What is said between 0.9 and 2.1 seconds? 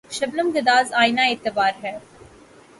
آئنۂ اعتبار ہے